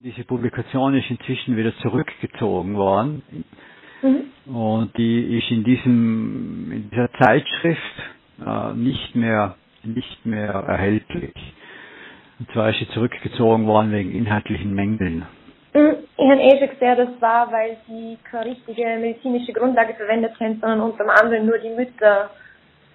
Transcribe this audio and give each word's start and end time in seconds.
Diese 0.00 0.22
Publikation 0.22 0.94
ist 0.94 1.10
inzwischen 1.10 1.56
wieder 1.56 1.76
zurückgezogen 1.78 2.76
worden. 2.76 3.24
Mhm. 4.00 4.54
Und 4.54 4.96
die 4.96 5.38
ist 5.38 5.50
in 5.50 5.64
diesem, 5.64 6.70
in 6.70 6.88
dieser 6.88 7.10
Zeitschrift 7.14 7.82
äh, 8.46 8.74
nicht 8.74 9.16
mehr, 9.16 9.56
nicht 9.82 10.24
mehr 10.24 10.52
erhältlich. 10.52 11.34
Und 12.38 12.48
zwar 12.52 12.70
ist 12.70 12.78
sie 12.78 12.88
zurückgezogen 12.90 13.66
worden 13.66 13.90
wegen 13.90 14.12
inhaltlichen 14.12 14.72
Mängeln. 14.72 15.26
Mhm. 15.74 15.96
Ich 16.16 16.30
habe 16.30 16.42
eh 16.42 16.58
schon 16.60 16.68
gesehen, 16.68 16.96
das 16.96 17.20
war, 17.20 17.50
weil 17.50 17.76
sie 17.88 18.18
keine 18.30 18.50
richtige 18.52 18.84
medizinische 19.00 19.52
Grundlage 19.52 19.94
verwendet 19.94 20.38
haben, 20.38 20.60
sondern 20.60 20.80
unter 20.80 21.10
anderem 21.20 21.44
nur 21.44 21.58
die 21.58 21.70
Mütter 21.70 22.30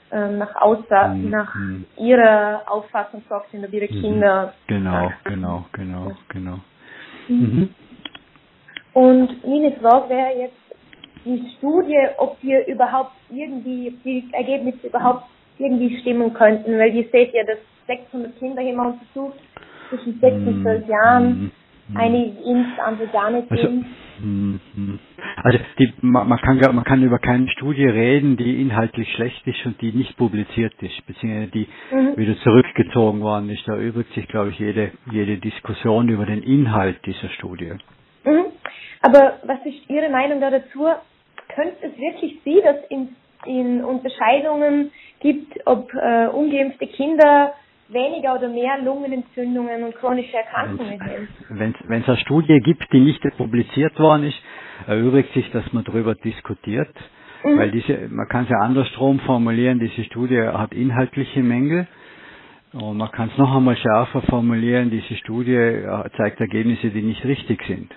äh, 0.10 0.30
nach 0.30 0.56
außer, 0.56 1.10
mhm. 1.10 1.30
nach 1.30 1.54
mhm. 1.54 1.86
ihrer 1.98 2.62
Auffassung 2.68 3.24
gesagt 3.24 3.52
sind, 3.52 3.66
ob 3.66 3.74
ihre 3.74 3.94
mhm. 3.94 4.02
Kinder. 4.02 4.54
Genau, 4.68 5.12
genau, 5.26 5.66
genau, 5.74 6.12
genau. 6.30 6.60
Mhm. 7.28 7.36
mhm. 7.38 7.70
Und 8.94 9.44
meine 9.48 9.72
Frage 9.72 10.10
wäre 10.10 10.40
jetzt 10.40 10.64
die 11.26 11.44
Studie, 11.58 11.98
ob 12.18 12.38
wir 12.44 12.66
überhaupt 12.68 13.14
irgendwie, 13.32 13.98
die 14.04 14.24
Ergebnisse 14.32 14.88
überhaupt 14.88 15.26
irgendwie 15.58 16.00
stimmen 16.02 16.34
könnten, 16.34 16.78
weil 16.78 16.94
ihr 16.94 17.08
seht 17.12 17.34
ja, 17.34 17.44
dass 17.44 17.58
600 17.88 18.38
Kinder 18.38 18.62
wir 18.62 18.94
untersucht, 18.94 19.40
zwischen 19.90 20.20
6 20.20 20.36
und 20.36 20.62
12 20.64 20.88
Jahren, 20.88 21.52
einige 21.96 22.40
impft, 22.44 22.80
andere 22.80 23.08
gar 23.08 23.30
nicht 23.32 23.52
also, 23.52 23.68
also 25.44 25.60
die, 25.80 25.94
man, 26.02 26.28
man, 26.30 26.40
kann 26.40 26.58
man 26.76 26.84
kann 26.84 27.04
über 27.04 27.20
keine 27.20 27.50
Studie 27.50 27.86
reden, 27.86 28.38
die 28.38 28.62
inhaltlich 28.62 29.12
schlecht 29.14 29.46
ist 29.48 29.66
und 29.66 29.82
die 29.82 29.92
nicht 29.92 30.16
publiziert 30.18 30.74
ist, 30.82 31.06
beziehungsweise 31.06 31.52
die 31.52 31.68
mhm. 31.92 32.18
wieder 32.18 32.38
zurückgezogen 32.38 33.22
worden 33.22 33.50
ist. 33.50 33.68
Da 33.68 33.78
übt 33.78 34.14
sich, 34.14 34.28
glaube 34.28 34.52
ich, 34.52 34.60
jede 34.60 34.92
jede 35.12 35.38
Diskussion 35.38 36.10
über 36.10 36.26
den 36.26 36.44
Inhalt 36.44 37.06
dieser 37.06 37.30
Studie. 37.30 37.74
Mhm. 38.24 38.46
Aber 39.02 39.40
was 39.44 39.60
ist 39.66 39.90
Ihre 39.90 40.10
Meinung 40.10 40.40
da 40.40 40.50
dazu? 40.50 40.88
Könnte 41.54 41.76
es 41.82 41.98
wirklich 41.98 42.40
sein, 42.46 42.64
dass 42.64 42.78
in, 42.90 43.10
in 43.46 43.84
Unterscheidungen 43.84 44.92
gibt, 45.20 45.60
ob 45.66 45.94
äh, 45.94 46.28
ungeimpfte 46.28 46.88
Kinder 46.88 47.54
weniger 47.90 48.36
oder 48.36 48.50
mehr 48.50 48.80
Lungenentzündungen 48.84 49.84
und 49.84 49.96
chronische 49.96 50.38
Erkrankungen 50.38 51.00
haben. 51.00 51.28
Wenn 51.50 52.02
es 52.02 52.08
eine 52.08 52.18
Studie 52.18 52.60
gibt, 52.60 52.92
die 52.92 53.00
nicht 53.00 53.22
publiziert 53.38 54.00
worden 54.00 54.26
ist, 54.26 54.38
erübrigt 54.88 55.34
sich, 55.34 55.50
dass 55.52 55.72
man 55.74 55.84
darüber 55.84 56.16
diskutiert. 56.16 56.94
Mhm. 57.44 57.58
Weil 57.58 57.72
diese, 57.72 58.08
man 58.10 58.28
kann 58.28 58.46
es 58.46 58.50
ja 58.50 58.60
andersrum 58.60 59.20
formulieren, 59.20 59.80
diese 59.80 60.04
Studie 60.06 60.42
hat 60.42 60.74
inhaltliche 60.74 61.42
Mängel. 61.42 61.88
Und 62.74 62.98
man 62.98 63.12
kann 63.12 63.30
es 63.30 63.38
noch 63.38 63.56
einmal 63.56 63.78
schärfer 63.78 64.22
formulieren, 64.24 64.90
diese 64.90 65.16
Studie 65.16 65.54
äh, 65.54 66.10
zeigt 66.18 66.40
Ergebnisse, 66.40 66.90
die 66.90 67.04
nicht 67.04 67.24
richtig 67.24 67.62
sind. 67.68 67.94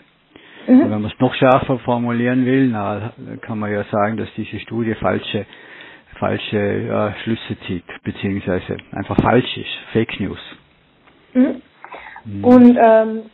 Mhm. 0.67 0.81
wenn 0.81 0.91
man 0.91 1.05
es 1.05 1.19
noch 1.21 1.33
schärfer 1.35 1.79
formulieren 1.79 2.45
will, 2.45 2.69
na, 2.69 3.13
kann 3.43 3.59
man 3.59 3.73
ja 3.73 3.85
sagen, 3.85 4.17
dass 4.17 4.29
diese 4.37 4.59
Studie 4.59 4.95
falsche 4.95 5.47
falsche 6.19 6.57
äh, 6.57 7.23
Schlüsse 7.23 7.59
zieht, 7.67 7.85
beziehungsweise 8.03 8.77
einfach 8.93 9.17
falsch 9.21 9.57
ist, 9.57 9.75
Fake 9.93 10.19
News. 10.21 10.41
Mhm. 11.35 11.63
Mhm. 12.25 12.45
Und 12.45 12.79
ähm, 12.81 13.31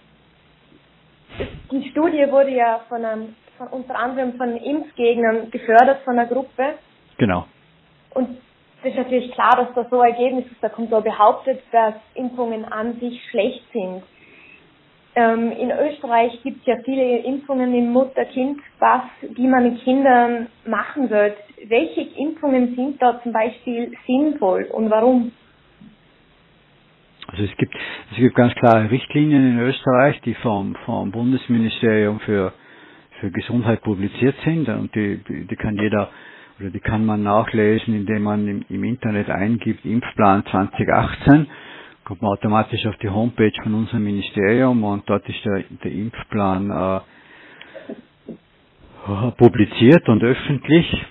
die 1.70 1.88
Studie 1.91 2.27
wurde 2.30 2.50
ja 2.50 2.80
von, 2.88 3.05
einem, 3.05 3.34
von 3.58 3.69
unter 3.69 3.98
anderem 3.98 4.34
von 4.34 4.56
Impfgegnern 4.56 5.50
gefördert 5.50 6.03
von 6.05 6.19
einer 6.19 6.28
Gruppe. 6.28 6.75
Genau. 7.19 7.47
Und 8.10 8.38
es 8.83 8.91
ist 8.91 8.97
natürlich 8.97 9.33
klar, 9.33 9.56
dass 9.56 9.75
da 9.75 9.88
so 9.88 10.00
ein 10.00 10.12
Ergebnis 10.12 10.47
ist, 10.47 10.62
da 10.62 10.69
kommt 10.69 10.91
so 10.91 11.00
behauptet, 11.00 11.62
dass 11.70 11.94
Impfungen 12.14 12.64
an 12.64 12.98
sich 12.98 13.22
schlecht 13.30 13.62
sind. 13.72 14.03
Ähm, 15.14 15.53
in 15.53 15.70
Österreich 15.70 16.42
gibt 16.42 16.60
es 16.60 16.66
ja 16.66 16.77
viele 16.84 17.19
Impfungen 17.19 17.75
im 17.75 17.92
Mutter-Kind-Pass, 17.92 19.03
die 19.36 19.47
man 19.47 19.64
mit 19.64 19.84
Kindern 19.84 20.48
machen 20.66 21.10
wird. 21.10 21.36
Welche 21.69 22.01
Impfungen 22.19 22.75
sind 22.75 23.01
da 23.01 23.21
zum 23.23 23.33
Beispiel 23.33 23.93
sinnvoll 24.06 24.65
und 24.73 24.91
warum? 24.91 25.31
Also 27.28 27.45
es 27.45 27.56
gibt, 27.56 27.75
es 28.11 28.17
gibt 28.17 28.34
ganz 28.34 28.53
klare 28.55 28.91
Richtlinien 28.91 29.53
in 29.53 29.59
Österreich, 29.61 30.21
die 30.22 30.34
vom, 30.34 30.75
vom 30.84 31.12
Bundesministerium 31.12 32.19
für, 32.21 32.53
für 33.21 33.31
Gesundheit 33.31 33.81
publiziert 33.83 34.34
sind. 34.45 34.69
Und 34.69 34.95
die, 34.95 35.19
die 35.49 35.56
kann 35.56 35.77
jeder 35.77 36.11
oder 36.61 36.71
die 36.71 36.81
kann 36.81 37.06
man 37.06 37.22
nachlesen, 37.22 37.95
indem 37.95 38.25
man 38.25 38.47
im, 38.49 38.65
im 38.69 38.84
Internet 38.84 39.31
eingibt 39.31 39.84
Impfplan 39.84 40.45
2018 40.47 41.47
kommt 42.05 42.21
man 42.22 42.33
automatisch 42.33 42.84
auf 42.87 42.97
die 42.97 43.09
Homepage 43.09 43.53
von 43.62 43.75
unserem 43.75 44.05
Ministerium 44.05 44.83
und 44.84 45.09
dort 45.09 45.27
ist 45.28 45.45
der, 45.45 45.62
der 45.84 45.93
Impfplan 45.93 46.71
äh, 46.71 47.01
publiziert 49.39 50.09
und 50.09 50.22
öffentlich 50.22 51.05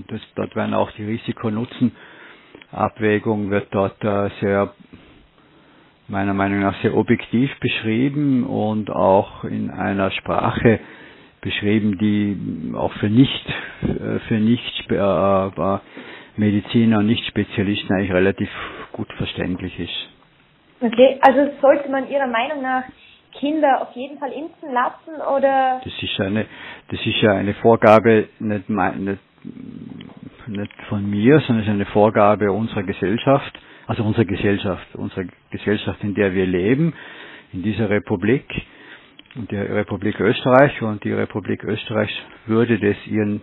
und 0.00 0.10
das, 0.10 0.20
dort 0.34 0.56
werden 0.56 0.74
auch 0.74 0.90
die 0.92 1.04
Risiko-Nutzen-Abwägung 1.04 3.50
wird 3.50 3.68
dort 3.70 4.02
äh, 4.02 4.30
sehr 4.40 4.72
meiner 6.08 6.32
Meinung 6.34 6.60
nach 6.60 6.80
sehr 6.82 6.96
objektiv 6.96 7.50
beschrieben 7.60 8.44
und 8.44 8.90
auch 8.90 9.44
in 9.44 9.70
einer 9.70 10.10
Sprache 10.10 10.80
beschrieben, 11.40 11.98
die 11.98 12.72
auch 12.74 12.92
für 12.94 13.08
nicht 13.10 13.46
äh, 13.82 14.18
für 14.28 14.40
nicht 14.40 14.90
äh, 14.90 14.96
äh 14.96 15.78
Mediziner 16.36 16.98
und 16.98 17.06
Nicht-Spezialisten 17.06 17.92
eigentlich 17.92 18.12
relativ 18.12 18.48
gut 18.92 19.12
verständlich 19.14 19.76
ist. 19.78 20.08
Okay, 20.80 21.18
also 21.20 21.50
sollte 21.60 21.88
man 21.90 22.08
Ihrer 22.08 22.28
Meinung 22.28 22.62
nach 22.62 22.84
Kinder 23.32 23.82
auf 23.82 23.94
jeden 23.94 24.18
Fall 24.18 24.32
impfen 24.32 24.72
lassen 24.72 25.20
oder? 25.36 25.80
Das 25.84 26.02
ist 26.02 26.18
eine, 26.20 26.46
das 26.90 27.04
ist 27.04 27.20
ja 27.20 27.32
eine 27.32 27.52
Vorgabe 27.54 28.28
nicht, 28.38 28.70
nicht, 28.70 29.18
nicht 30.50 30.72
von 30.88 31.08
mir, 31.08 31.40
sondern 31.40 31.62
es 31.62 31.68
ist 31.68 31.74
eine 31.74 31.86
Vorgabe 31.86 32.52
unserer 32.52 32.82
Gesellschaft, 32.82 33.58
also 33.86 34.02
unserer 34.04 34.24
Gesellschaft, 34.24 34.94
unserer 34.94 35.24
Gesellschaft, 35.50 36.02
in 36.02 36.14
der 36.14 36.34
wir 36.34 36.46
leben, 36.46 36.92
in 37.52 37.62
dieser 37.62 37.90
Republik, 37.90 38.44
und 39.36 39.50
die 39.50 39.56
Republik 39.56 40.18
Österreich 40.18 40.82
und 40.82 41.04
die 41.04 41.12
Republik 41.12 41.62
Österreich 41.62 42.10
würde 42.46 42.78
das 42.78 42.96
ihren 43.06 43.40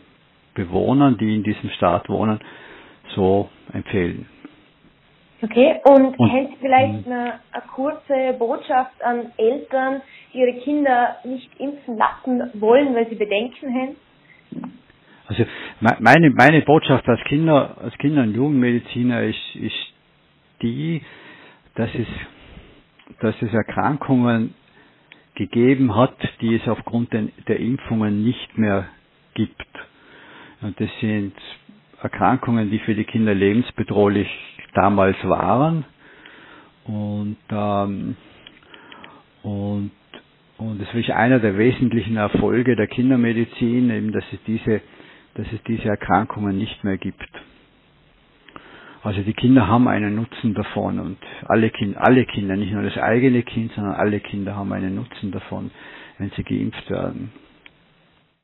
Bewohnern, 0.53 1.17
die 1.17 1.33
in 1.35 1.43
diesem 1.43 1.69
Staat 1.69 2.09
wohnen, 2.09 2.39
so 3.15 3.49
empfehlen. 3.71 4.27
Okay, 5.41 5.79
und, 5.85 6.17
und 6.19 6.29
hält 6.29 6.49
vielleicht 6.59 7.05
eine, 7.05 7.39
eine 7.51 7.63
kurze 7.73 8.33
Botschaft 8.39 9.03
an 9.03 9.31
Eltern, 9.37 10.01
die 10.33 10.39
ihre 10.39 10.59
Kinder 10.61 11.17
nicht 11.23 11.49
impfen 11.59 11.95
lassen 11.97 12.49
wollen, 12.59 12.95
weil 12.95 13.07
sie 13.07 13.15
Bedenken 13.15 13.73
haben? 13.73 13.95
Also 15.27 15.45
meine, 15.99 16.29
meine 16.31 16.61
Botschaft 16.61 17.07
als 17.07 17.21
Kinder, 17.25 17.77
als 17.81 17.97
Kinder- 17.97 18.23
und 18.23 18.33
Jugendmediziner 18.33 19.23
ist, 19.23 19.55
ist 19.55 19.93
die, 20.61 21.01
dass 21.75 21.89
es, 21.93 22.07
dass 23.19 23.35
es 23.41 23.53
Erkrankungen 23.53 24.53
gegeben 25.35 25.95
hat, 25.95 26.15
die 26.41 26.55
es 26.55 26.67
aufgrund 26.67 27.13
der 27.13 27.59
Impfungen 27.59 28.23
nicht 28.23 28.57
mehr 28.57 28.87
gibt. 29.33 29.61
Und 30.61 30.79
das 30.79 30.89
sind 31.01 31.33
Erkrankungen, 32.01 32.71
die 32.71 32.79
für 32.79 32.95
die 32.95 33.03
Kinder 33.03 33.33
lebensbedrohlich 33.35 34.27
damals 34.73 35.17
waren. 35.23 35.85
Und, 36.85 37.37
ähm, 37.51 38.15
und, 39.43 39.91
und 40.57 40.81
es 40.81 40.93
ist 40.93 41.11
einer 41.11 41.39
der 41.39 41.57
wesentlichen 41.57 42.17
Erfolge 42.17 42.75
der 42.75 42.87
Kindermedizin, 42.87 43.89
eben, 43.89 44.11
dass 44.11 44.23
es 44.31 44.39
diese, 44.47 44.81
dass 45.37 45.45
es 45.53 45.61
diese 45.67 45.87
Erkrankungen 45.87 46.57
nicht 46.57 46.83
mehr 46.83 46.97
gibt. 46.97 47.29
Also 49.03 49.21
die 49.21 49.33
Kinder 49.33 49.67
haben 49.67 49.87
einen 49.87 50.15
Nutzen 50.15 50.53
davon 50.53 50.99
und 50.99 51.17
alle 51.45 51.69
Kinder, 51.69 52.01
alle 52.03 52.25
Kinder, 52.25 52.55
nicht 52.57 52.73
nur 52.73 52.83
das 52.83 52.97
eigene 52.97 53.43
Kind, 53.43 53.71
sondern 53.73 53.93
alle 53.93 54.19
Kinder 54.19 54.55
haben 54.55 54.73
einen 54.73 54.95
Nutzen 54.95 55.31
davon, 55.31 55.71
wenn 56.17 56.31
sie 56.31 56.43
geimpft 56.43 56.89
werden. 56.89 57.31